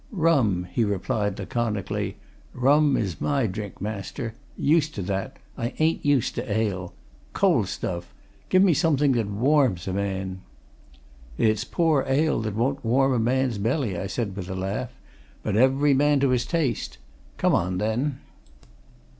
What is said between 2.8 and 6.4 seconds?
is my drink, master. Used to that I ain't used